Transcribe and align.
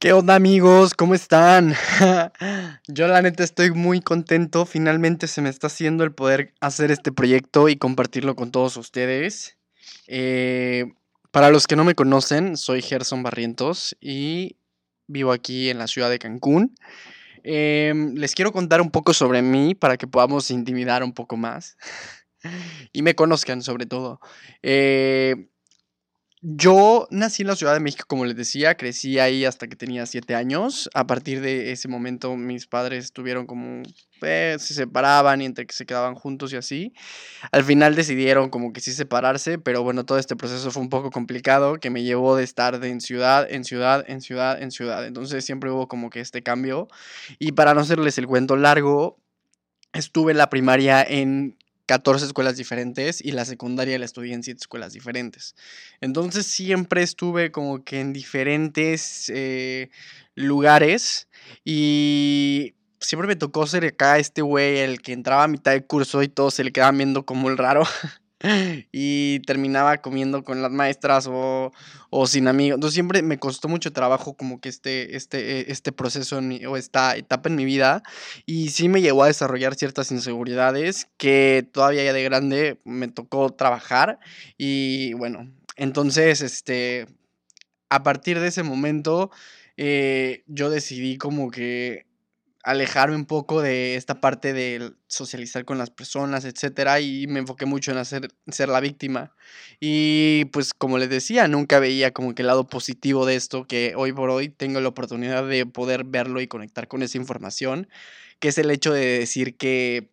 ¿Qué 0.00 0.14
onda 0.14 0.34
amigos? 0.34 0.94
¿Cómo 0.94 1.14
están? 1.14 1.74
Yo 2.88 3.06
la 3.06 3.20
neta 3.20 3.44
estoy 3.44 3.70
muy 3.70 4.00
contento. 4.00 4.64
Finalmente 4.64 5.26
se 5.26 5.42
me 5.42 5.50
está 5.50 5.66
haciendo 5.66 6.04
el 6.04 6.12
poder 6.12 6.54
hacer 6.58 6.90
este 6.90 7.12
proyecto 7.12 7.68
y 7.68 7.76
compartirlo 7.76 8.34
con 8.34 8.50
todos 8.50 8.78
ustedes. 8.78 9.58
Eh, 10.06 10.86
para 11.30 11.50
los 11.50 11.66
que 11.66 11.76
no 11.76 11.84
me 11.84 11.94
conocen, 11.94 12.56
soy 12.56 12.80
Gerson 12.80 13.22
Barrientos 13.22 13.94
y 14.00 14.56
vivo 15.06 15.32
aquí 15.32 15.68
en 15.68 15.76
la 15.76 15.86
ciudad 15.86 16.08
de 16.08 16.18
Cancún. 16.18 16.74
Em, 17.42 18.14
les 18.14 18.34
quiero 18.34 18.52
contar 18.52 18.80
un 18.80 18.90
poco 18.90 19.12
sobre 19.12 19.42
mí 19.42 19.74
para 19.74 19.98
que 19.98 20.06
podamos 20.06 20.50
intimidar 20.50 21.04
un 21.04 21.12
poco 21.12 21.36
más 21.36 21.76
y 22.94 23.02
me 23.02 23.14
conozcan 23.14 23.60
sobre 23.60 23.84
todo. 23.84 24.18
Eh, 24.62 25.49
yo 26.42 27.06
nací 27.10 27.42
en 27.42 27.48
la 27.48 27.56
Ciudad 27.56 27.74
de 27.74 27.80
México, 27.80 28.06
como 28.08 28.24
les 28.24 28.34
decía, 28.34 28.74
crecí 28.74 29.18
ahí 29.18 29.44
hasta 29.44 29.68
que 29.68 29.76
tenía 29.76 30.06
siete 30.06 30.34
años. 30.34 30.88
A 30.94 31.06
partir 31.06 31.42
de 31.42 31.70
ese 31.72 31.86
momento 31.86 32.34
mis 32.34 32.66
padres 32.66 33.12
tuvieron 33.12 33.46
como, 33.46 33.82
pues, 34.20 34.62
se 34.62 34.72
separaban 34.72 35.42
y 35.42 35.44
entre 35.44 35.66
que 35.66 35.74
se 35.74 35.84
quedaban 35.84 36.14
juntos 36.14 36.52
y 36.54 36.56
así. 36.56 36.94
Al 37.52 37.62
final 37.64 37.94
decidieron 37.94 38.48
como 38.48 38.72
que 38.72 38.80
sí 38.80 38.92
separarse, 38.92 39.58
pero 39.58 39.82
bueno, 39.82 40.06
todo 40.06 40.18
este 40.18 40.34
proceso 40.34 40.70
fue 40.70 40.82
un 40.82 40.88
poco 40.88 41.10
complicado, 41.10 41.74
que 41.76 41.90
me 41.90 42.02
llevó 42.02 42.36
de 42.36 42.44
estar 42.44 42.80
de 42.80 42.88
en 42.88 43.02
ciudad, 43.02 43.46
en 43.50 43.64
ciudad, 43.64 44.02
en 44.08 44.22
ciudad, 44.22 44.62
en 44.62 44.70
ciudad. 44.70 45.06
Entonces 45.06 45.44
siempre 45.44 45.70
hubo 45.70 45.88
como 45.88 46.08
que 46.08 46.20
este 46.20 46.42
cambio. 46.42 46.88
Y 47.38 47.52
para 47.52 47.74
no 47.74 47.82
hacerles 47.82 48.16
el 48.16 48.26
cuento 48.26 48.56
largo, 48.56 49.18
estuve 49.92 50.32
en 50.32 50.38
la 50.38 50.48
primaria 50.48 51.02
en 51.02 51.58
14 51.90 52.26
escuelas 52.26 52.56
diferentes 52.56 53.20
y 53.20 53.32
la 53.32 53.44
secundaria 53.44 53.98
la 53.98 54.04
estudié 54.04 54.32
en 54.32 54.44
7 54.44 54.60
escuelas 54.60 54.92
diferentes. 54.92 55.56
Entonces 56.00 56.46
siempre 56.46 57.02
estuve 57.02 57.50
como 57.50 57.82
que 57.82 57.98
en 57.98 58.12
diferentes 58.12 59.28
eh, 59.34 59.90
lugares 60.36 61.26
y 61.64 62.76
siempre 63.00 63.26
me 63.26 63.34
tocó 63.34 63.66
ser 63.66 63.84
acá 63.84 64.20
este 64.20 64.40
güey, 64.40 64.78
el 64.78 65.02
que 65.02 65.12
entraba 65.12 65.42
a 65.42 65.48
mitad 65.48 65.72
del 65.72 65.84
curso 65.84 66.22
y 66.22 66.28
todos 66.28 66.54
se 66.54 66.62
le 66.62 66.70
quedaban 66.70 66.96
viendo 66.96 67.26
como 67.26 67.50
el 67.50 67.58
raro. 67.58 67.82
y 68.92 69.40
terminaba 69.40 69.98
comiendo 69.98 70.42
con 70.44 70.62
las 70.62 70.70
maestras 70.70 71.28
o, 71.30 71.72
sin 72.26 72.48
amigos. 72.48 72.76
Entonces 72.76 72.94
siempre 72.94 73.22
me 73.22 73.38
costó 73.38 73.68
mucho 73.68 73.92
trabajo 73.92 74.34
como 74.34 74.60
que 74.60 74.68
este, 74.68 75.16
este, 75.16 75.60
eh, 75.60 75.64
este 75.68 75.92
proceso 75.92 76.40
o 76.68 76.76
esta 76.76 77.16
etapa 77.16 77.48
en 77.48 77.56
mi 77.56 77.64
vida 77.64 78.02
y 78.46 78.70
sí 78.70 78.88
me 78.88 79.02
llegó 79.02 79.24
a 79.24 79.28
desarrollar 79.28 79.74
ciertas 79.74 80.10
inseguridades 80.10 81.08
que 81.16 81.66
todavía 81.72 82.04
ya 82.04 82.12
de 82.12 82.22
grande 82.22 82.80
me 82.84 83.08
tocó 83.08 83.50
trabajar 83.50 84.18
y 84.56 85.12
bueno, 85.14 85.50
entonces 85.76 86.40
este, 86.40 87.06
a 87.90 88.02
partir 88.02 88.40
de 88.40 88.48
ese 88.48 88.62
momento 88.62 89.30
eh, 89.76 90.44
yo 90.46 90.70
decidí 90.70 91.16
como 91.16 91.50
que 91.50 92.09
alejarme 92.62 93.16
un 93.16 93.24
poco 93.24 93.62
de 93.62 93.94
esta 93.94 94.20
parte 94.20 94.52
de 94.52 94.92
socializar 95.06 95.64
con 95.64 95.78
las 95.78 95.90
personas, 95.90 96.44
etcétera, 96.44 97.00
y 97.00 97.26
me 97.26 97.40
enfoqué 97.40 97.64
mucho 97.66 97.90
en 97.90 97.98
hacer 97.98 98.28
ser 98.48 98.68
la 98.68 98.80
víctima. 98.80 99.32
Y 99.80 100.44
pues 100.46 100.74
como 100.74 100.98
les 100.98 101.08
decía, 101.08 101.48
nunca 101.48 101.78
veía 101.78 102.12
como 102.12 102.34
que 102.34 102.42
el 102.42 102.48
lado 102.48 102.66
positivo 102.66 103.24
de 103.26 103.36
esto, 103.36 103.66
que 103.66 103.94
hoy 103.96 104.12
por 104.12 104.30
hoy 104.30 104.50
tengo 104.50 104.80
la 104.80 104.88
oportunidad 104.88 105.46
de 105.46 105.64
poder 105.66 106.04
verlo 106.04 106.40
y 106.40 106.48
conectar 106.48 106.86
con 106.88 107.02
esa 107.02 107.18
información, 107.18 107.88
que 108.40 108.48
es 108.48 108.58
el 108.58 108.70
hecho 108.70 108.92
de 108.92 109.18
decir 109.20 109.56
que 109.56 110.10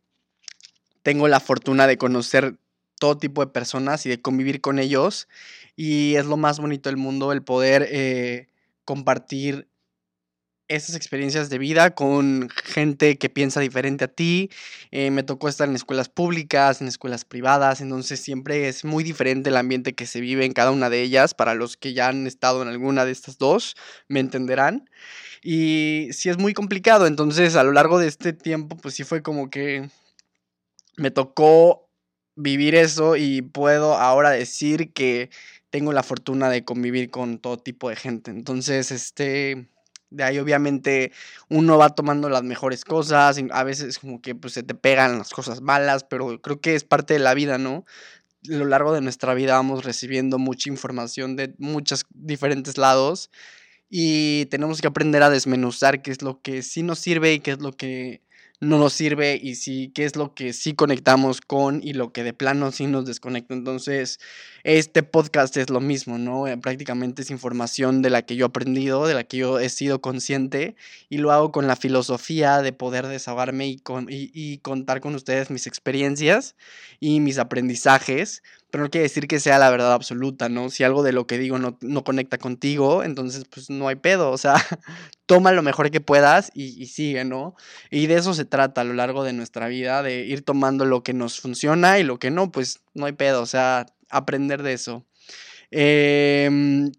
tengo 1.04 1.28
la 1.28 1.40
fortuna 1.40 1.88
de 1.88 1.98
conocer 1.98 2.58
todo 3.00 3.18
tipo 3.18 3.46
de 3.46 3.52
personas 3.52 4.06
y 4.06 4.10
de 4.10 4.22
convivir 4.22 4.62
con 4.62 4.80
ellos, 4.80 5.28
y 5.76 6.16
es 6.16 6.26
lo 6.26 6.38
más 6.38 6.60
bonito 6.60 6.90
del 6.90 6.98
mundo 6.98 7.32
el 7.32 7.44
poder 7.44 7.88
eh, 7.92 8.48
compartir 8.86 9.68
esas 10.68 10.96
experiencias 10.96 11.50
de 11.50 11.58
vida 11.58 11.96
con 11.96 12.50
gente 12.50 13.18
que 13.18 13.30
piensa 13.30 13.60
diferente 13.60 14.06
a 14.06 14.08
ti. 14.08 14.50
Eh, 14.92 15.12
me 15.12 15.24
tocó 15.24 15.48
estar 15.48 15.68
en 15.68 15.76
escuelas 15.76 16.10
públicas, 16.10 16.82
en 16.82 16.88
escuelas 16.88 17.26
privadas, 17.26 17.82
entonces 17.82 18.20
siempre 18.20 18.68
es 18.68 18.84
muy 18.84 19.04
diferente 19.04 19.50
el 19.50 19.58
ambiente 19.58 19.96
que 19.96 20.06
se 20.06 20.22
vive 20.22 20.46
en 20.46 20.54
cada 20.54 20.72
una 20.72 20.90
de 20.90 21.02
ellas. 21.02 21.34
Para 21.34 21.54
los 21.56 21.78
que 21.78 21.94
ya 21.94 22.10
han 22.10 22.28
estado 22.28 22.62
en 22.62 22.68
alguna 22.68 23.06
de 23.06 23.12
estas 23.12 23.38
dos, 23.38 23.76
me 24.08 24.20
entenderán. 24.20 24.90
Y 25.42 26.10
sí 26.12 26.30
es 26.30 26.38
muy 26.38 26.54
complicado, 26.54 27.08
entonces 27.08 27.56
a 27.56 27.64
lo 27.64 27.72
largo 27.72 28.00
de 28.00 28.08
este 28.08 28.34
tiempo, 28.34 28.76
pues 28.78 28.96
sí 28.96 29.04
fue 29.04 29.22
como 29.22 29.50
que 29.50 29.90
me 30.98 31.12
tocó 31.12 31.90
vivir 32.36 32.76
eso 32.76 33.16
y 33.16 33.42
puedo 33.42 33.96
ahora 33.96 34.32
decir 34.32 34.94
que 34.94 35.30
tengo 35.70 35.94
la 35.94 36.04
fortuna 36.04 36.50
de 36.50 36.64
convivir 36.66 37.10
con 37.10 37.40
todo 37.40 37.58
tipo 37.58 37.90
de 37.90 37.96
gente. 37.96 38.32
Entonces, 38.32 38.92
este 38.92 39.68
de 40.10 40.24
ahí 40.24 40.40
obviamente 40.40 41.12
uno 41.50 41.78
va 41.78 41.90
tomando 41.90 42.30
las 42.30 42.44
mejores 42.44 42.86
cosas, 42.86 43.40
a 43.52 43.64
veces 43.64 44.00
como 44.00 44.22
que 44.22 44.36
pues 44.36 44.54
se 44.54 44.64
te 44.64 44.76
pegan 44.76 45.18
las 45.20 45.32
cosas 45.32 45.62
malas, 45.62 46.04
pero 46.04 46.42
creo 46.42 46.62
que 46.62 46.76
es 46.76 46.84
parte 46.84 47.14
de 47.14 47.20
la 47.20 47.34
vida, 47.34 47.58
¿no? 47.58 47.86
A 48.50 48.54
lo 48.54 48.66
largo 48.66 48.94
de 48.94 49.02
nuestra 49.02 49.34
vida 49.34 49.54
vamos 49.54 49.84
recibiendo 49.84 50.40
mucha 50.40 50.70
información 50.70 51.36
de 51.36 51.54
muchos 51.58 52.06
diferentes 52.12 52.78
lados 52.78 53.30
y 53.90 54.46
tenemos 54.48 54.82
que 54.82 54.88
aprender 54.88 55.24
a 55.24 55.30
desmenuzar 55.30 56.02
qué 56.02 56.12
es 56.12 56.22
lo 56.22 56.42
que 56.42 56.62
sí 56.62 56.84
nos 56.84 57.00
sirve 57.00 57.34
y 57.34 57.40
qué 57.40 57.52
es 57.52 57.60
lo 57.62 57.74
que 57.74 58.22
no 58.60 58.80
nos 58.80 58.94
sirve 58.94 59.40
y 59.42 59.56
sí, 59.56 59.92
qué 59.94 60.06
es 60.06 60.16
lo 60.16 60.34
que 60.34 60.52
sí 60.52 60.74
conectamos 60.74 61.42
con 61.42 61.82
y 61.84 61.94
lo 61.94 62.12
que 62.12 62.24
de 62.24 62.34
plano 62.34 62.72
sí 62.72 62.88
nos 62.88 63.06
desconecta. 63.06 63.54
Entonces, 63.54 64.20
este 64.64 65.04
podcast 65.04 65.56
es 65.58 65.70
lo 65.70 65.80
mismo, 65.80 66.18
¿no? 66.18 66.48
Eh, 66.48 66.58
prácticamente 66.58 67.22
es 67.22 67.30
información 67.30 68.02
de 68.02 68.10
la 68.10 68.24
que 68.24 68.36
yo 68.36 68.46
he 68.46 68.50
aprendido, 68.50 69.06
de 69.06 69.14
la 69.14 69.24
que 69.24 69.38
yo 69.38 69.60
he 69.60 69.70
sido 69.70 70.02
consciente 70.02 70.76
y 71.08 71.18
lo 71.18 71.32
hago 71.32 71.52
con 71.52 71.68
la 71.68 71.76
filosofía 71.76 72.64
de 72.64 72.74
poder 72.74 73.06
desahogarme 73.06 73.68
y, 73.68 73.78
con, 73.78 74.08
y 74.10 74.58
contar 74.60 75.02
con 75.02 75.14
ustedes 75.14 75.52
mis 75.52 75.68
experiencias 75.68 76.56
y 77.00 77.20
mis 77.20 77.38
aprendizajes 77.38 78.42
pero 78.70 78.84
no 78.84 78.90
quiere 78.90 79.04
decir 79.04 79.28
que 79.28 79.40
sea 79.40 79.60
la 79.60 79.70
verdad 79.70 79.94
absoluta, 79.94 80.50
¿no? 80.50 80.70
Si 80.70 80.84
algo 80.84 81.02
de 81.02 81.14
lo 81.14 81.26
que 81.26 81.38
digo 81.38 81.58
no, 81.58 82.04
conecta 82.04 82.38
contigo, 82.38 83.04
entonces 83.04 83.46
pues 83.46 83.70
no 83.70 83.88
hay 83.88 83.96
pedo, 83.96 84.32
o 84.32 84.38
sea, 84.38 84.56
toma 85.26 85.54
lo 85.54 85.64
mejor 85.64 85.90
que 85.90 86.02
puedas 86.02 86.52
y, 86.54 86.86
sigue, 86.88 87.24
¿no? 87.24 87.56
Y 87.90 88.08
de 88.08 88.16
eso 88.16 88.34
se 88.34 88.46
trata 88.46 88.82
a 88.82 88.84
lo 88.84 88.94
largo 88.94 89.24
de 89.24 89.34
nuestra 89.34 89.68
vida, 89.68 90.04
de 90.04 90.26
ir 90.26 90.44
tomando 90.44 90.86
lo 90.86 91.02
que 91.02 91.14
nos 91.14 91.40
funciona 91.40 92.00
y 92.00 92.04
lo 92.04 92.20
que 92.20 92.30
no, 92.30 92.52
pues 92.52 92.82
no 92.94 93.06
hay 93.06 93.14
pedo, 93.14 93.42
o 93.42 93.46
sea, 93.46 93.86
aprender 94.10 94.64
de 94.64 94.74
eso. 94.74 95.06
Em, 95.72 96.92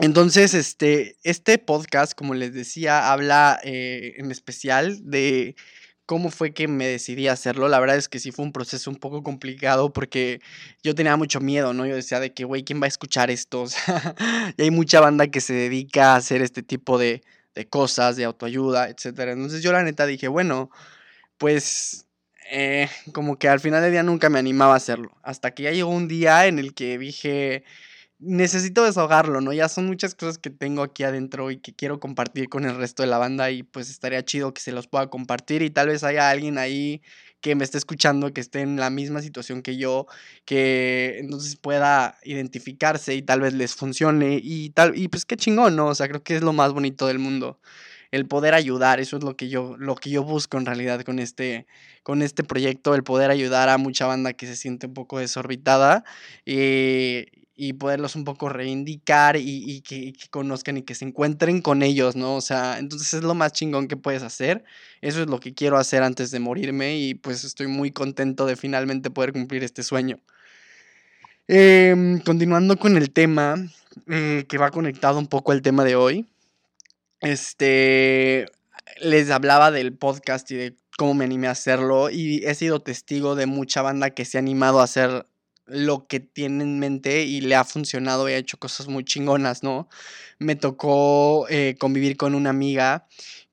entonces, 0.00 0.54
este, 0.54 1.16
este 1.22 1.58
podcast, 1.58 2.14
como 2.14 2.34
les 2.34 2.52
decía, 2.54 3.12
habla 3.12 3.60
eh, 3.64 4.14
en 4.18 4.30
especial 4.30 4.98
de 5.10 5.56
cómo 6.10 6.32
fue 6.32 6.52
que 6.52 6.66
me 6.66 6.88
decidí 6.88 7.28
a 7.28 7.34
hacerlo. 7.34 7.68
La 7.68 7.78
verdad 7.78 7.96
es 7.96 8.08
que 8.08 8.18
sí 8.18 8.32
fue 8.32 8.44
un 8.44 8.50
proceso 8.50 8.90
un 8.90 8.96
poco 8.96 9.22
complicado 9.22 9.92
porque 9.92 10.40
yo 10.82 10.96
tenía 10.96 11.16
mucho 11.16 11.38
miedo, 11.38 11.72
¿no? 11.72 11.86
Yo 11.86 11.94
decía 11.94 12.18
de 12.18 12.34
que, 12.34 12.42
güey, 12.42 12.64
¿quién 12.64 12.82
va 12.82 12.86
a 12.86 12.88
escuchar 12.88 13.30
esto? 13.30 13.64
y 14.56 14.62
hay 14.62 14.72
mucha 14.72 14.98
banda 14.98 15.28
que 15.28 15.40
se 15.40 15.54
dedica 15.54 16.14
a 16.14 16.16
hacer 16.16 16.42
este 16.42 16.64
tipo 16.64 16.98
de, 16.98 17.22
cosas, 17.70 18.16
de 18.16 18.24
autoayuda, 18.24 18.88
etc. 18.88 19.20
Entonces 19.28 19.62
yo 19.62 19.70
la 19.70 19.84
neta 19.84 20.04
dije, 20.04 20.26
bueno, 20.26 20.72
pues 21.38 22.06
eh, 22.50 22.88
como 23.12 23.38
que 23.38 23.48
al 23.48 23.60
final 23.60 23.80
del 23.80 23.92
día 23.92 24.02
nunca 24.02 24.30
me 24.30 24.40
animaba 24.40 24.74
a 24.74 24.78
hacerlo. 24.78 25.16
Hasta 25.22 25.52
que 25.52 25.62
ya 25.62 25.70
llegó 25.70 25.90
un 25.90 26.08
día 26.08 26.46
en 26.46 26.58
el 26.58 26.74
que 26.74 26.98
dije, 26.98 27.62
necesito 28.20 28.84
desahogarlo, 28.84 29.40
¿no? 29.40 29.52
Ya 29.52 29.68
son 29.68 29.86
muchas 29.86 30.14
cosas 30.14 30.38
que 30.38 30.50
tengo 30.50 30.82
aquí 30.82 31.04
adentro 31.04 31.50
y 31.50 31.58
que 31.58 31.74
quiero 31.74 32.00
compartir 32.00 32.48
con 32.48 32.64
el 32.64 32.76
resto 32.76 33.02
de 33.02 33.08
la 33.08 33.18
banda 33.18 33.50
y 33.50 33.62
pues 33.62 33.90
estaría 33.90 34.24
chido 34.24 34.52
que 34.54 34.60
se 34.60 34.72
los 34.72 34.86
pueda 34.86 35.08
compartir 35.08 35.62
y 35.62 35.70
tal 35.70 35.88
vez 35.88 36.04
haya 36.04 36.30
alguien 36.30 36.58
ahí 36.58 37.02
que 37.40 37.54
me 37.54 37.64
esté 37.64 37.78
escuchando, 37.78 38.32
que 38.34 38.40
esté 38.42 38.60
en 38.60 38.76
la 38.76 38.90
misma 38.90 39.22
situación 39.22 39.62
que 39.62 39.76
yo, 39.78 40.06
que 40.44 41.18
entonces 41.20 41.56
pueda 41.56 42.18
identificarse 42.24 43.14
y 43.14 43.22
tal 43.22 43.40
vez 43.40 43.54
les 43.54 43.74
funcione 43.74 44.38
y 44.42 44.70
tal, 44.70 44.96
y 44.98 45.08
pues 45.08 45.24
qué 45.24 45.36
chingón, 45.36 45.74
¿no? 45.76 45.86
O 45.88 45.94
sea, 45.94 46.08
creo 46.08 46.22
que 46.22 46.36
es 46.36 46.42
lo 46.42 46.52
más 46.52 46.72
bonito 46.72 47.06
del 47.06 47.18
mundo. 47.18 47.58
El 48.10 48.26
poder 48.26 48.54
ayudar, 48.54 49.00
eso 49.00 49.16
es 49.16 49.24
lo 49.24 49.36
que 49.36 49.48
yo, 49.48 49.76
lo 49.78 49.94
que 49.94 50.10
yo 50.10 50.24
busco 50.24 50.58
en 50.58 50.66
realidad 50.66 51.02
con 51.02 51.18
este, 51.20 51.66
con 52.02 52.22
este 52.22 52.44
proyecto, 52.44 52.94
el 52.94 53.04
poder 53.04 53.30
ayudar 53.30 53.68
a 53.68 53.78
mucha 53.78 54.06
banda 54.06 54.32
que 54.34 54.46
se 54.46 54.56
siente 54.56 54.88
un 54.88 54.94
poco 54.94 55.18
desorbitada. 55.20 56.04
Y, 56.44 57.26
y 57.62 57.74
poderlos 57.74 58.16
un 58.16 58.24
poco 58.24 58.48
reivindicar 58.48 59.36
y, 59.36 59.82
que, 59.82 60.14
conozcan 60.30 60.78
y 60.78 60.82
que 60.82 60.94
se 60.94 61.04
encuentren 61.04 61.60
con 61.60 61.82
ellos, 61.82 62.16
¿no? 62.16 62.36
O 62.36 62.40
sea, 62.40 62.78
entonces 62.78 63.12
es 63.12 63.22
lo 63.22 63.34
más 63.34 63.52
chingón 63.52 63.86
que 63.86 63.98
puedes 63.98 64.22
hacer. 64.22 64.64
Eso 65.02 65.20
es 65.20 65.28
lo 65.28 65.40
que 65.40 65.52
quiero 65.52 65.76
hacer 65.76 66.02
antes 66.02 66.30
de 66.30 66.40
morirme 66.40 66.96
y 66.96 67.12
pues 67.12 67.44
estoy 67.44 67.66
muy 67.66 67.90
contento 67.90 68.46
de 68.46 68.56
finalmente 68.56 69.10
poder 69.10 69.34
cumplir 69.34 69.62
este 69.62 69.82
sueño. 69.82 70.18
Em, 71.48 72.20
continuando 72.20 72.78
con 72.78 72.96
el 72.96 73.10
tema, 73.10 73.56
eh, 74.08 74.46
que 74.48 74.56
va 74.56 74.70
conectado 74.70 75.18
un 75.18 75.26
poco 75.26 75.52
al 75.52 75.60
tema 75.60 75.84
de 75.84 75.96
hoy. 75.96 76.26
Este, 77.20 78.46
les 79.02 79.28
hablaba 79.30 79.70
del 79.70 79.92
podcast 79.92 80.50
y 80.50 80.54
de 80.54 80.76
cómo 80.96 81.12
me 81.12 81.26
animé 81.26 81.48
a 81.48 81.50
hacerlo 81.50 82.08
y 82.08 82.42
he 82.46 82.54
sido 82.54 82.80
testigo 82.80 83.34
de 83.34 83.44
mucha 83.44 83.82
banda 83.82 84.10
que 84.10 84.24
se 84.24 84.38
ha 84.38 84.40
animado 84.40 84.80
a 84.80 84.84
hacer 84.84 85.26
lo 85.70 86.06
que 86.06 86.20
tiene 86.20 86.64
en 86.64 86.78
mente 86.78 87.24
y 87.24 87.40
le 87.40 87.54
ha 87.54 87.64
funcionado 87.64 88.28
y 88.28 88.32
ha 88.32 88.36
hecho 88.36 88.58
cosas 88.58 88.88
muy 88.88 89.04
chingonas, 89.04 89.62
¿no? 89.62 89.88
Me 90.38 90.56
tocó 90.56 91.46
eh, 91.48 91.76
convivir 91.78 92.16
con 92.16 92.34
una 92.34 92.50
amiga 92.50 93.06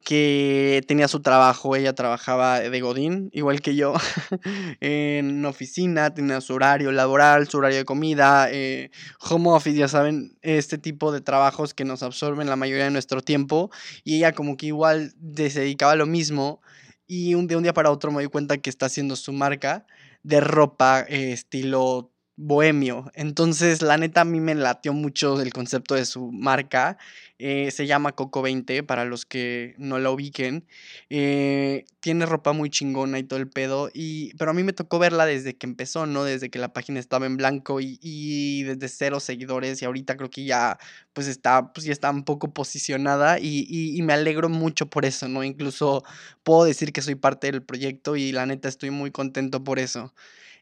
que 0.08 0.86
tenía 0.88 1.10
su 1.10 1.20
trabajo, 1.20 1.76
ella 1.76 1.94
trabajaba 1.94 2.62
de 2.62 2.80
Godín, 2.80 3.30
igual 3.34 3.60
que 3.60 3.76
yo, 3.76 3.94
en 4.80 5.44
oficina, 5.44 6.14
tenía 6.14 6.40
su 6.40 6.54
horario 6.54 6.94
laboral, 6.94 7.50
su 7.50 7.58
horario 7.58 7.80
de 7.80 7.84
comida, 7.84 8.48
eh, 8.50 8.90
home 9.20 9.50
office, 9.50 9.78
ya 9.78 9.90
saben, 9.90 10.38
este 10.44 10.78
tipo 10.78 11.12
de 11.12 11.20
trabajos 11.20 11.74
que 11.74 11.84
nos 11.84 12.04
absorben 12.04 12.48
la 12.48 12.56
mayoría 12.56 12.86
de 12.86 12.92
nuestro 12.92 13.22
tiempo, 13.22 13.70
y 14.06 14.16
ella 14.16 14.32
como 14.32 14.56
que 14.56 14.68
igual 14.68 15.14
se 15.36 15.60
dedicaba 15.60 15.92
a 15.92 15.98
lo 15.98 16.06
mismo, 16.06 16.62
y 17.06 17.36
un, 17.36 17.48
de 17.48 17.58
un 17.58 17.64
día 17.64 17.74
para 17.74 17.92
otro 17.92 18.10
me 18.10 18.22
di 18.22 18.30
cuenta 18.30 18.58
que 18.60 18.70
está 18.70 18.86
haciendo 18.86 19.18
su 19.18 19.34
marca 19.34 19.86
de 20.28 20.40
ropa 20.42 21.02
eh, 21.08 21.32
estilo 21.34 22.14
bohemio. 22.38 23.12
Entonces, 23.16 23.82
la 23.82 23.98
neta, 23.98 24.22
a 24.22 24.26
mí 24.26 24.40
me 24.40 24.56
latió 24.56 24.94
mucho 24.94 25.42
el 25.42 25.52
concepto 25.52 25.96
de 25.96 26.06
su 26.06 26.32
marca. 26.32 26.98
Eh, 27.40 27.72
se 27.72 27.88
llama 27.88 28.14
Coco 28.14 28.42
20, 28.44 28.84
para 28.84 29.06
los 29.06 29.26
que 29.26 29.76
no 29.78 29.98
la 30.00 30.12
ubiquen. 30.12 30.66
Eh, 31.10 31.86
tiene 32.00 32.26
ropa 32.28 32.54
muy 32.54 32.70
chingona 32.70 33.18
y 33.20 33.24
todo 33.24 33.40
el 33.40 33.50
pedo. 33.50 33.90
Y, 33.94 34.34
pero 34.38 34.52
a 34.52 34.54
mí 34.54 34.64
me 34.64 34.74
tocó 34.74 35.00
verla 35.00 35.26
desde 35.26 35.56
que 35.58 35.66
empezó, 35.66 36.06
¿no? 36.06 36.24
Desde 36.24 36.50
que 36.52 36.60
la 36.60 36.74
página 36.74 37.00
estaba 37.00 37.26
en 37.26 37.38
blanco 37.38 37.80
y, 37.82 38.64
desde 38.64 38.88
cero 38.88 39.20
seguidores. 39.20 39.82
Y 39.82 39.86
ahorita 39.86 40.16
creo 40.16 40.30
que 40.30 40.46
ya, 40.46 40.78
pues 41.14 41.28
está, 41.28 41.74
pues 41.74 41.86
ya 41.86 41.92
está 41.92 42.12
un 42.12 42.24
poco 42.24 42.54
posicionada. 42.54 43.40
Y, 43.40 43.66
y 43.98 44.02
me 44.04 44.14
alegro 44.14 44.48
mucho 44.48 44.90
por 44.90 45.06
eso, 45.06 45.28
¿no? 45.28 45.44
Incluso 45.44 46.04
puedo 46.44 46.66
decir 46.66 46.94
que 46.94 47.02
soy 47.02 47.16
parte 47.16 47.52
del 47.52 47.64
proyecto 47.64 48.16
y 48.16 48.32
la 48.32 48.46
neta 48.46 48.70
estoy 48.70 48.92
muy 48.92 49.12
contento 49.12 49.64
por 49.64 49.80
eso. 49.80 50.14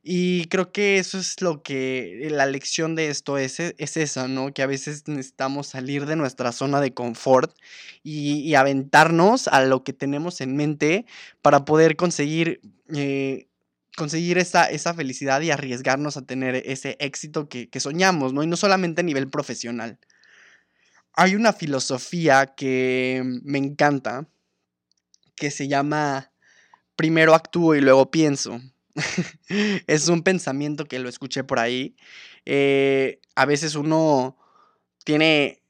Y 0.07 0.45
creo 0.49 0.71
que 0.71 0.99
eso 0.99 1.17
es 1.17 1.41
lo 1.41 1.63
que 1.63 2.27
la 2.29 2.45
lección 2.45 2.93
de 2.93 3.09
esto 3.09 3.39
es, 3.39 3.59
e, 3.59 3.73
es 3.79 3.97
esa, 3.97 4.27
¿no? 4.27 4.53
Que 4.53 4.61
a 4.61 4.67
veces 4.67 5.07
necesitamos 5.07 5.65
salir 5.65 6.05
de 6.05 6.15
nuestra 6.15 6.51
zona 6.51 6.79
de 6.79 6.93
confort 6.93 7.51
y, 8.03 8.53
aventarnos 8.53 9.47
a 9.47 9.63
lo 9.65 9.83
que 9.83 9.93
tenemos 9.93 10.41
en 10.41 10.55
mente 10.55 11.07
para 11.41 11.65
poder 11.65 11.95
conseguir, 11.95 12.61
eh, 12.93 13.47
conseguir 13.97 14.37
esa, 14.37 14.69
esa 14.69 14.93
felicidad 14.93 15.41
y 15.41 15.49
arriesgarnos 15.49 16.17
a 16.17 16.21
tener 16.21 16.55
ese 16.67 16.97
éxito 16.99 17.49
que, 17.49 17.67
que 17.67 17.79
soñamos, 17.79 18.31
¿no? 18.31 18.43
Y 18.43 18.47
no 18.47 18.57
solamente 18.57 19.01
a 19.01 19.03
nivel 19.03 19.27
profesional. 19.27 19.97
Hay 21.13 21.33
una 21.33 21.51
filosofía 21.51 22.53
que 22.55 23.23
me 23.43 23.57
encanta 23.57 24.27
que 25.35 25.49
se 25.49 25.67
llama 25.67 26.31
primero 26.95 27.33
actúo 27.33 27.73
y 27.73 27.81
luego 27.81 28.11
pienso. 28.11 28.61
es 29.87 30.07
un 30.07 30.23
pensamiento 30.23 30.85
que 30.85 30.99
lo 30.99 31.09
escuché 31.09 31.43
por 31.43 31.59
ahí. 31.59 31.95
Eh, 32.45 33.19
a 33.35 33.45
veces 33.45 33.75
uno 33.75 34.37
tiene 35.03 35.61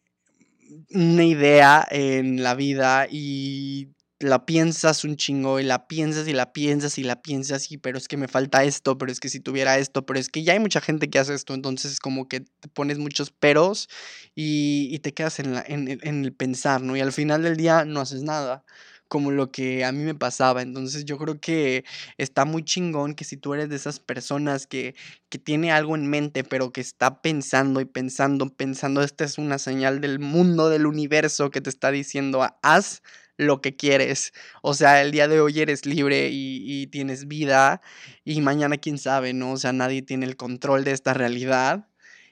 una 0.91 1.23
idea 1.23 1.85
en 1.89 2.43
la 2.43 2.55
vida 2.55 3.07
y 3.09 3.89
la 4.19 4.45
piensas 4.45 5.03
un 5.03 5.17
chingo 5.17 5.59
y 5.59 5.63
la 5.63 5.87
piensas 5.87 6.27
y 6.27 6.33
la 6.33 6.53
piensas 6.53 6.97
y 6.97 7.03
la 7.03 7.21
piensas 7.21 7.69
y 7.71 7.77
pero 7.77 7.97
es 7.97 8.07
que 8.07 8.17
me 8.17 8.27
falta 8.27 8.63
esto, 8.63 8.97
pero 8.97 9.11
es 9.11 9.19
que 9.19 9.29
si 9.29 9.39
tuviera 9.39 9.77
esto, 9.77 10.05
pero 10.05 10.19
es 10.19 10.29
que 10.29 10.43
ya 10.43 10.53
hay 10.53 10.59
mucha 10.59 10.79
gente 10.79 11.09
que 11.09 11.19
hace 11.19 11.33
esto, 11.33 11.53
entonces 11.53 11.99
como 11.99 12.27
que 12.29 12.41
te 12.41 12.69
pones 12.69 12.97
muchos 12.97 13.31
peros 13.31 13.89
y, 14.33 14.97
te 14.99 15.13
quedas 15.13 15.39
en, 15.39 15.55
en 15.67 16.25
el 16.25 16.33
pensar, 16.33 16.81
¿no? 16.81 16.95
Y 16.95 17.01
al 17.01 17.11
final 17.11 17.43
del 17.43 17.57
día 17.57 17.85
no 17.85 17.99
haces 17.99 18.23
nada 18.23 18.63
como 19.07 19.31
lo 19.31 19.51
que 19.51 19.85
a 19.85 19.91
mí 19.91 20.03
me 20.03 20.15
pasaba. 20.15 20.61
Entonces 20.61 21.05
yo 21.05 21.17
creo 21.17 21.39
que 21.39 21.85
está 22.17 22.45
muy 22.45 22.63
chingón 22.63 23.15
que 23.15 23.23
si 23.23 23.37
tú 23.37 23.53
eres 23.53 23.69
de 23.69 23.75
esas 23.75 23.99
personas 23.99 24.67
que, 24.67 24.95
que 25.29 25.39
tiene 25.39 25.71
algo 25.71 25.95
en 25.95 26.07
mente, 26.07 26.43
pero 26.43 26.71
que 26.71 26.81
está 26.81 27.21
pensando 27.21 27.81
y 27.81 27.85
pensando, 27.85 28.49
pensando, 28.49 29.01
esta 29.01 29.23
es 29.25 29.37
una 29.37 29.57
señal 29.59 30.01
del 30.01 30.19
mundo, 30.19 30.69
del 30.69 30.85
universo 30.85 31.51
que 31.51 31.61
te 31.61 31.69
está 31.69 31.91
diciendo, 31.91 32.47
haz 32.61 33.01
lo 33.37 33.61
que 33.61 33.75
quieres. 33.75 34.33
O 34.61 34.73
sea, 34.73 35.01
el 35.01 35.11
día 35.11 35.27
de 35.27 35.41
hoy 35.41 35.59
eres 35.59 35.85
libre 35.85 36.29
y, 36.29 36.63
y, 36.65 36.87
tienes 36.87 37.27
vida 37.27 37.81
y 38.23 38.41
mañana 38.41 38.77
quién 38.77 38.97
sabe, 38.97 39.33
¿no? 39.33 39.51
O 39.53 39.57
sea, 39.57 39.73
nadie 39.73 40.01
tiene 40.01 40.25
el 40.25 40.37
control 40.37 40.83
de 40.83 40.91
esta 40.91 41.13
realidad. 41.13 41.87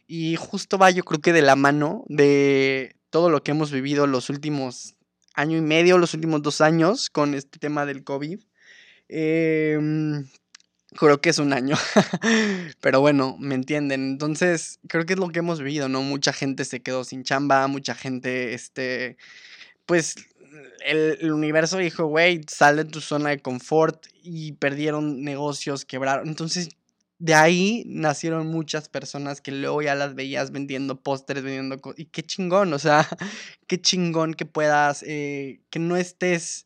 Y 0.08 0.36
justo 0.36 0.78
va 0.78 0.92
yo 0.92 1.04
creo 1.04 1.22
que 1.22 1.34
de 1.34 1.42
la 1.42 1.56
mano 1.56 2.04
de 2.08 2.96
todo 3.10 3.30
lo 3.30 3.44
que 3.44 3.52
hemos 3.52 3.72
vivido 3.72 4.08
los 4.08 4.30
últimos 4.30 4.96
año 5.34 5.58
y 5.58 5.62
medio, 5.62 5.98
los 5.98 6.14
últimos 6.14 6.42
dos 6.42 6.62
años 6.62 7.10
con 7.10 7.34
este 7.34 7.60
tema 7.60 7.86
del 7.86 8.04
COVID. 8.04 8.40
Em, 9.10 10.28
creo 10.96 11.22
que 11.22 11.30
es 11.30 11.40
un 11.40 11.54
año, 11.54 11.76
pero 12.82 13.02
bueno, 13.02 13.36
me 13.40 13.56
entienden. 13.56 14.04
Entonces, 14.04 14.80
creo 14.88 15.06
que 15.06 15.14
es 15.14 15.20
lo 15.20 15.30
que 15.30 15.40
hemos 15.40 15.60
vivido, 15.60 15.90
¿no? 15.90 16.02
Mucha 16.02 16.34
gente 16.34 16.66
se 16.66 16.82
quedó 16.82 17.04
sin 17.04 17.24
chamba, 17.24 17.68
mucha 17.68 17.96
gente, 17.96 18.54
este, 18.54 19.18
pues 19.86 20.16
el 20.86 21.32
universo 21.32 21.78
dijo, 21.78 22.06
güey, 22.06 22.42
sal 22.48 22.78
de 22.78 22.86
tu 22.86 23.02
zona 23.02 23.30
de 23.30 23.40
confort 23.40 24.06
y 24.22 24.54
perdieron 24.54 25.24
negocios, 25.24 25.86
quebraron. 25.86 26.28
Entonces, 26.28 26.70
de 27.20 27.34
ahí 27.34 27.84
nacieron 27.88 28.48
muchas 28.48 28.90
personas 28.90 29.42
que 29.42 29.52
luego 29.52 29.82
ya 29.82 29.96
las 29.96 30.16
veías 30.16 30.52
vendiendo 30.52 31.02
pósteres, 31.02 31.44
vendiendo 31.44 31.80
cosas. 31.80 32.00
Y 32.00 32.06
qué 32.06 32.24
chingón, 32.24 32.74
o 32.74 32.80
sea, 32.80 33.08
qué 33.68 33.80
chingón 33.80 34.34
que 34.34 34.46
puedas, 34.46 35.04
eh, 35.08 35.62
que 35.70 35.80
no 35.80 35.96
estés, 35.96 36.66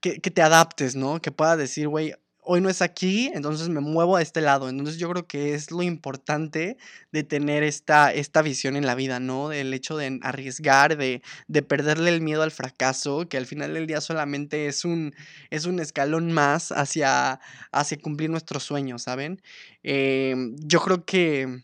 que, 0.00 0.20
que, 0.20 0.30
te 0.30 0.42
adaptes, 0.42 0.96
¿no? 0.96 1.20
Que 1.20 1.32
puedas 1.32 1.58
decir, 1.58 1.88
güey, 1.88 2.14
hoy 2.44 2.60
no 2.60 2.68
es 2.68 2.82
aquí, 2.82 3.30
entonces 3.34 3.68
me 3.68 3.80
muevo 3.80 4.16
a 4.16 4.22
este 4.22 4.40
lado. 4.40 4.68
Entonces 4.68 4.98
yo 4.98 5.08
creo 5.08 5.26
que 5.26 5.54
es 5.54 5.70
lo 5.70 5.82
importante 5.82 6.76
de 7.12 7.22
tener 7.22 7.62
esta, 7.62 8.12
esta 8.12 8.42
visión 8.42 8.76
en 8.76 8.84
la 8.84 8.96
vida, 8.96 9.20
¿no? 9.20 9.48
Del 9.48 9.72
hecho 9.72 9.96
de 9.96 10.18
arriesgar, 10.22 10.96
de, 10.96 11.22
de 11.46 11.62
perderle 11.62 12.10
el 12.10 12.20
miedo 12.20 12.42
al 12.42 12.50
fracaso, 12.50 13.28
que 13.28 13.36
al 13.38 13.46
final 13.46 13.74
del 13.74 13.86
día 13.86 14.00
solamente 14.00 14.66
es 14.66 14.84
un, 14.84 15.14
es 15.50 15.66
un 15.66 15.78
escalón 15.80 16.32
más 16.32 16.72
hacia, 16.72 17.40
hacia 17.70 17.98
cumplir 17.98 18.28
nuestros 18.30 18.64
sueños, 18.64 19.02
¿saben? 19.02 19.40
Em, 19.84 20.56
yo 20.58 20.80
creo 20.80 21.04
que 21.04 21.62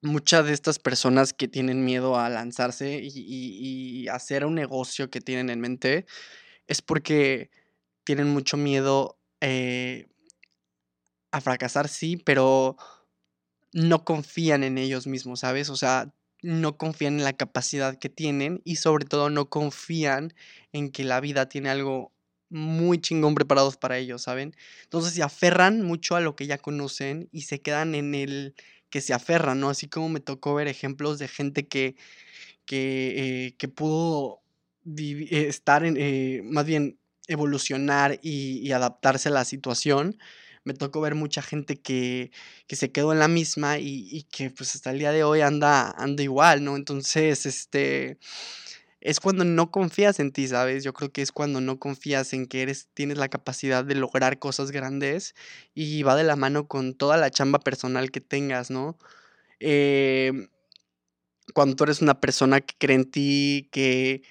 muchas 0.00 0.46
de 0.46 0.52
estas 0.54 0.78
personas 0.78 1.32
que 1.34 1.48
tienen 1.48 1.84
miedo 1.84 2.18
a 2.18 2.28
lanzarse 2.30 3.00
y, 3.02 3.10
y 4.04 4.08
hacer 4.08 4.44
un 4.46 4.54
negocio 4.54 5.10
que 5.10 5.20
tienen 5.20 5.50
en 5.50 5.60
mente 5.60 6.06
es 6.66 6.82
porque 6.82 7.50
tienen 8.04 8.28
mucho 8.30 8.56
miedo 8.56 9.18
eh, 9.42 10.06
a 11.32 11.40
fracasar, 11.40 11.88
sí, 11.88 12.16
pero 12.16 12.76
no 13.72 14.04
confían 14.04 14.62
en 14.64 14.78
ellos 14.78 15.06
mismos, 15.06 15.40
¿sabes? 15.40 15.68
O 15.68 15.76
sea, 15.76 16.12
no 16.42 16.76
confían 16.76 17.18
en 17.18 17.24
la 17.24 17.32
capacidad 17.32 17.98
que 17.98 18.08
tienen 18.08 18.60
y 18.64 18.76
sobre 18.76 19.04
todo 19.04 19.30
no 19.30 19.48
confían 19.48 20.32
en 20.72 20.90
que 20.92 21.04
la 21.04 21.20
vida 21.20 21.48
tiene 21.48 21.70
algo 21.70 22.12
muy 22.50 23.00
chingón 23.00 23.34
preparados 23.34 23.76
para 23.76 23.98
ellos, 23.98 24.22
¿saben? 24.22 24.54
Entonces 24.84 25.14
se 25.14 25.22
aferran 25.22 25.82
mucho 25.82 26.16
a 26.16 26.20
lo 26.20 26.36
que 26.36 26.46
ya 26.46 26.58
conocen 26.58 27.28
y 27.32 27.42
se 27.42 27.60
quedan 27.60 27.94
en 27.94 28.14
el 28.14 28.54
que 28.90 29.00
se 29.00 29.14
aferran, 29.14 29.58
¿no? 29.58 29.70
Así 29.70 29.88
como 29.88 30.08
me 30.08 30.20
tocó 30.20 30.54
ver 30.54 30.68
ejemplos 30.68 31.18
de 31.18 31.28
gente 31.28 31.66
que, 31.66 31.96
que, 32.66 33.46
eh, 33.46 33.56
que 33.56 33.68
pudo 33.68 34.42
eh, 34.84 35.46
estar 35.48 35.84
en, 35.84 36.50
más 36.50 36.66
bien 36.66 36.98
evolucionar 37.32 38.18
y, 38.22 38.70
adaptarse 38.72 39.28
a 39.28 39.32
la 39.32 39.44
situación. 39.44 40.18
Me 40.64 40.74
tocó 40.74 41.00
ver 41.00 41.14
mucha 41.14 41.42
gente 41.42 41.80
que, 41.80 42.30
que 42.66 42.76
se 42.76 42.92
quedó 42.92 43.12
en 43.12 43.18
la 43.18 43.28
misma 43.28 43.78
y, 43.78 44.26
que 44.30 44.50
pues 44.50 44.74
hasta 44.74 44.90
el 44.90 44.98
día 44.98 45.12
de 45.12 45.24
hoy 45.24 45.40
anda, 45.40 45.90
anda 45.90 46.22
igual, 46.22 46.64
¿no? 46.64 46.76
Entonces, 46.76 47.46
este, 47.46 48.18
es 49.00 49.18
cuando 49.20 49.44
no 49.44 49.70
confías 49.72 50.20
en 50.20 50.32
ti, 50.32 50.46
¿sabes? 50.46 50.84
Yo 50.84 50.92
creo 50.92 51.12
que 51.12 51.22
es 51.22 51.32
cuando 51.32 51.60
no 51.60 51.78
confías 51.80 52.32
en 52.32 52.46
que 52.46 52.62
eres, 52.62 52.88
tienes 52.94 53.18
la 53.18 53.28
capacidad 53.28 53.84
de 53.84 53.96
lograr 53.96 54.38
cosas 54.38 54.70
grandes 54.70 55.34
y 55.74 56.04
va 56.04 56.14
de 56.14 56.24
la 56.24 56.36
mano 56.36 56.68
con 56.68 56.94
toda 56.94 57.16
la 57.16 57.30
chamba 57.30 57.58
personal 57.58 58.12
que 58.12 58.20
tengas, 58.20 58.70
¿no? 58.70 58.96
Em, 59.58 60.48
cuando 61.54 61.76
tú 61.76 61.84
eres 61.84 62.02
una 62.02 62.20
persona 62.20 62.60
que 62.60 62.74
cree 62.78 62.96
en 62.96 63.10
ti, 63.10 63.68
que 63.72 64.22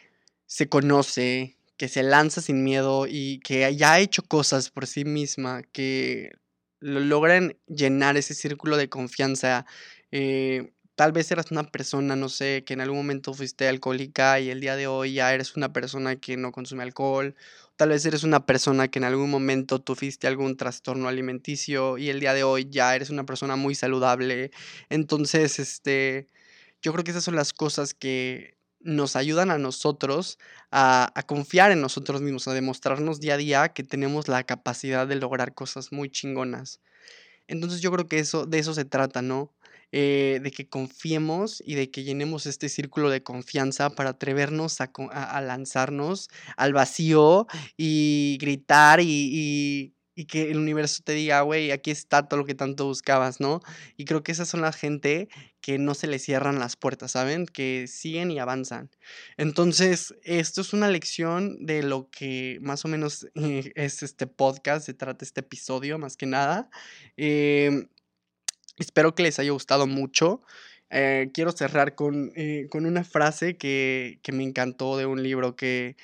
se 0.46 0.70
conoce, 0.70 1.58
que 1.82 1.88
se 1.88 2.04
lanza 2.04 2.42
sin 2.42 2.64
miedo 2.64 3.08
y 3.10 3.40
que 3.40 3.76
ya 3.76 3.94
ha 3.94 4.00
hecho 4.00 4.22
cosas 4.22 4.70
por 4.70 4.86
sí 4.86 5.04
misma, 5.04 5.64
que 5.64 6.32
lo 6.80 7.00
logran 7.00 7.58
llenar 7.66 8.18
ese 8.18 8.36
círculo 8.36 8.78
de 8.78 8.88
confianza. 8.88 9.66
Eh, 10.12 10.74
tal 10.94 11.12
vez 11.12 11.32
eras 11.32 11.50
una 11.50 11.64
persona, 11.72 12.16
no 12.16 12.30
sé, 12.30 12.64
que 12.68 12.74
en 12.74 12.82
algún 12.82 13.00
momento 13.00 13.34
fuiste 13.34 13.68
alcohólica 13.68 14.40
y 14.40 14.52
el 14.52 14.62
día 14.62 14.76
de 14.76 14.86
hoy 14.86 15.14
ya 15.14 15.34
eres 15.34 15.56
una 15.56 15.74
persona 15.74 16.18
que 16.18 16.38
no 16.38 16.52
consume 16.52 16.84
alcohol. 16.84 17.34
Tal 17.78 17.90
vez 17.90 18.06
eres 18.06 18.24
una 18.24 18.46
persona 18.46 18.88
que 18.90 19.00
en 19.00 19.06
algún 19.06 19.32
momento 19.32 19.80
tuviste 19.80 20.28
algún 20.28 20.58
trastorno 20.58 21.08
alimenticio 21.08 21.98
y 21.98 22.10
el 22.10 22.20
día 22.20 22.36
de 22.36 22.44
hoy 22.44 22.68
ya 22.70 22.96
eres 22.96 23.10
una 23.10 23.26
persona 23.26 23.56
muy 23.56 23.74
saludable. 23.74 24.52
Entonces, 24.90 25.58
este, 25.58 26.28
yo 26.84 26.94
creo 26.94 27.04
que 27.04 27.10
esas 27.10 27.24
son 27.24 27.36
las 27.36 27.54
cosas 27.54 27.96
que 27.96 28.61
nos 28.84 29.16
ayudan 29.16 29.52
a 29.52 29.58
nosotros 29.58 30.38
a, 30.72 31.14
confiar 31.28 31.72
en 31.72 31.82
nosotros 31.82 32.22
mismos, 32.22 32.48
a 32.48 32.54
demostrarnos 32.54 33.20
día 33.20 33.36
a 33.36 33.38
día 33.38 33.70
que 33.70 33.84
tenemos 33.84 34.28
la 34.28 34.44
capacidad 34.44 35.08
de 35.08 35.16
lograr 35.16 35.54
cosas 35.54 35.92
muy 35.92 36.10
chingonas. 36.10 36.82
Entonces 37.48 37.82
yo 37.82 37.92
creo 37.92 38.08
que 38.08 38.20
eso, 38.20 38.46
de 38.46 38.60
eso 38.60 38.74
se 38.74 38.86
trata, 38.86 39.22
¿no? 39.22 39.54
Eh, 39.94 40.40
de 40.42 40.52
que 40.52 40.70
confiemos 40.70 41.62
y 41.66 41.76
de 41.76 41.92
que 41.92 42.04
llenemos 42.04 42.46
este 42.46 42.70
círculo 42.70 43.10
de 43.10 43.24
confianza 43.24 43.90
para 43.90 44.12
atrevernos 44.12 44.80
a, 44.80 45.42
lanzarnos 45.42 46.30
al 46.56 46.72
vacío 46.72 47.48
y 47.76 48.38
gritar 48.40 49.02
y 49.02 49.94
que 50.16 50.52
el 50.52 50.58
universo 50.58 51.02
te 51.04 51.14
diga, 51.14 51.42
güey, 51.42 51.72
aquí 51.72 51.92
está 51.92 52.28
todo 52.28 52.40
lo 52.40 52.46
que 52.46 52.56
tanto 52.56 52.86
buscabas, 52.86 53.40
¿no? 53.40 53.62
Y 53.98 54.06
creo 54.06 54.24
que 54.24 54.32
esas 54.32 54.50
son 54.50 54.62
la 54.62 54.74
gente 54.74 55.30
que 55.62 55.78
no 55.78 55.94
se 55.94 56.08
le 56.08 56.20
cierran 56.20 56.60
las 56.60 56.76
puertas, 56.76 57.12
¿saben? 57.12 57.46
Que 57.46 57.86
siguen 57.88 58.32
y 58.32 58.40
avanzan. 58.40 58.90
Entonces, 59.38 60.14
esto 60.24 60.62
es 60.62 60.74
una 60.74 60.90
lección 60.90 61.66
de 61.66 61.84
lo 61.84 62.10
que 62.10 62.60
más 62.62 62.84
o 62.86 62.88
menos 62.88 63.28
eh, 63.36 63.72
es 63.76 64.04
este 64.04 64.28
podcast, 64.28 64.86
se 64.86 64.94
trata 64.94 65.24
este 65.24 65.42
episodio 65.42 65.98
más 65.98 66.18
que 66.18 66.26
nada. 66.26 66.70
Em, 67.18 67.88
espero 68.78 69.16
que 69.16 69.24
les 69.24 69.40
haya 69.40 69.52
gustado 69.52 69.88
mucho. 69.88 70.42
Eh, 70.90 71.30
quiero 71.34 71.52
cerrar 71.52 71.96
con, 71.96 72.32
eh, 72.36 72.68
con 72.70 72.86
una 72.86 73.04
frase 73.04 73.58
que, 73.58 74.20
que, 74.24 74.34
me 74.34 74.44
encantó 74.44 74.98
de 74.98 75.06
un 75.06 75.24
libro 75.24 75.56
que, 75.56 75.96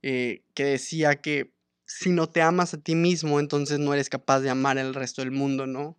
que 0.00 0.64
decía 0.64 1.16
que 1.16 1.52
si 1.92 2.10
no 2.10 2.28
te 2.28 2.40
amas 2.40 2.72
a 2.72 2.78
ti 2.78 2.94
mismo, 2.94 3.40
entonces 3.40 3.80
no 3.80 3.92
eres 3.92 4.08
capaz 4.08 4.40
de 4.40 4.48
amar 4.48 4.78
al 4.78 4.94
resto 4.94 5.22
del 5.22 5.32
mundo, 5.32 5.66
¿no? 5.66 5.98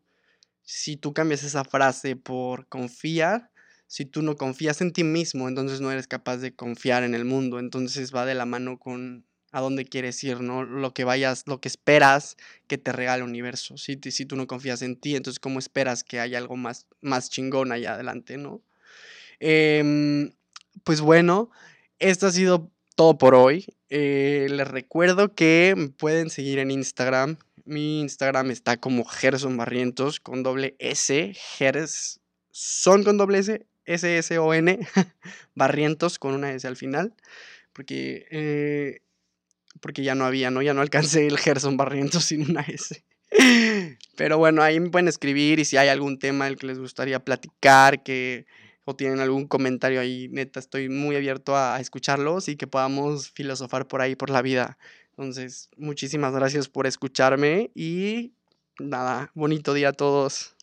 Si 0.63 0.95
tú 0.95 1.13
cambias 1.13 1.43
esa 1.43 1.65
frase 1.65 2.15
por 2.15 2.67
confiar, 2.67 3.51
si 3.87 4.05
tú 4.05 4.21
no 4.21 4.37
confías 4.37 4.79
en 4.79 4.93
ti 4.93 5.03
mismo, 5.03 5.49
entonces 5.49 5.81
no 5.81 5.91
eres 5.91 6.07
capaz 6.07 6.37
de 6.37 6.55
confiar 6.55 7.03
en 7.03 7.13
el 7.13 7.25
mundo, 7.25 7.59
entonces 7.59 8.15
va 8.15 8.25
de 8.25 8.35
la 8.35 8.45
mano 8.45 8.79
con 8.79 9.25
a 9.51 9.59
dónde 9.59 9.83
quieres 9.83 10.23
ir, 10.23 10.39
¿no? 10.39 10.63
Lo 10.63 10.93
que 10.93 11.03
vayas, 11.03 11.43
lo 11.45 11.59
que 11.59 11.67
esperas 11.67 12.37
que 12.67 12.77
te 12.77 12.93
regale 12.93 13.21
el 13.23 13.29
universo. 13.29 13.75
Si, 13.75 13.99
si 14.11 14.25
tú 14.25 14.37
no 14.37 14.47
confías 14.47 14.81
en 14.83 14.95
ti, 14.95 15.17
entonces 15.17 15.41
¿cómo 15.41 15.59
esperas 15.59 16.05
que 16.05 16.21
haya 16.21 16.37
algo 16.37 16.55
más, 16.55 16.87
más 17.01 17.29
chingón 17.29 17.73
allá 17.73 17.95
adelante, 17.95 18.37
¿no? 18.37 18.61
Em, 19.41 20.31
pues 20.85 21.01
bueno, 21.01 21.51
esto 21.99 22.27
ha 22.27 22.31
sido 22.31 22.71
todo 22.95 23.17
por 23.17 23.35
hoy. 23.35 23.65
Eh, 23.89 24.47
les 24.49 24.67
recuerdo 24.67 25.33
que 25.33 25.91
pueden 25.97 26.29
seguir 26.29 26.59
en 26.59 26.71
Instagram. 26.71 27.37
Mi 27.65 28.01
Instagram 28.01 28.51
está 28.51 28.77
como 28.77 29.05
Gerson 29.05 29.57
Barrientos 29.57 30.19
con 30.19 30.43
doble 30.43 30.75
S. 30.79 31.33
Gerson 31.57 33.03
con 33.03 33.17
doble 33.17 33.39
S. 33.39 33.65
S-S-O-N. 33.85 34.79
Barrientos 35.55 36.19
con 36.19 36.33
una 36.33 36.53
S 36.53 36.67
al 36.67 36.77
final. 36.77 37.13
Porque, 37.73 38.27
eh, 38.31 39.01
porque 39.79 40.03
ya 40.03 40.15
no 40.15 40.25
había, 40.25 40.51
¿no? 40.51 40.61
Ya 40.61 40.73
no 40.73 40.81
alcancé 40.81 41.27
el 41.27 41.37
Gerson 41.37 41.77
Barrientos 41.77 42.25
sin 42.25 42.49
una 42.49 42.61
S. 42.61 43.03
Pero 44.17 44.37
bueno, 44.37 44.61
ahí 44.61 44.79
me 44.79 44.89
pueden 44.89 45.07
escribir 45.07 45.59
y 45.59 45.65
si 45.65 45.77
hay 45.77 45.87
algún 45.87 46.19
tema 46.19 46.45
del 46.45 46.57
que 46.57 46.67
les 46.67 46.79
gustaría 46.79 47.23
platicar, 47.23 48.03
que 48.03 48.45
tienen 48.95 49.19
algún 49.19 49.47
comentario 49.47 49.99
ahí, 49.99 50.27
neta, 50.29 50.59
estoy 50.59 50.89
muy 50.89 51.15
abierto 51.15 51.55
a, 51.55 51.79
escucharlos 51.79 52.47
y 52.47 52.55
que 52.55 52.67
podamos 52.67 53.31
filosofar 53.31 53.87
por 53.87 54.01
ahí, 54.01 54.15
por 54.15 54.29
la 54.29 54.41
vida. 54.41 54.77
Entonces, 55.11 55.69
muchísimas 55.77 56.33
gracias 56.33 56.69
por 56.69 56.87
escucharme 56.87 57.71
y 57.75 58.33
nada, 58.79 59.31
bonito 59.35 59.73
día 59.73 59.89
a 59.89 59.93
todos. 59.93 60.55